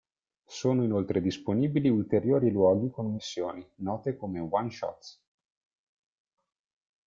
[0.47, 5.21] Sono inoltre disponibili ulteriori luoghi con missioni, note come One-Shots.